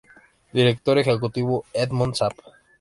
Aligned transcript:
Director 0.53 0.97
Ejecutivo: 0.97 1.63
Edmond 1.73 2.15
Saab 2.15 2.33